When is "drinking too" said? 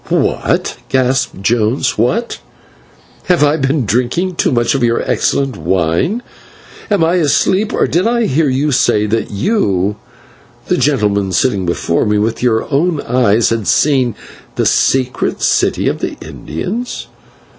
3.85-4.51